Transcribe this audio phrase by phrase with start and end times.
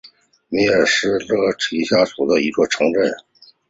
[0.49, 1.55] 米尔斯伯勒
[1.85, 3.03] 下属的一座城镇。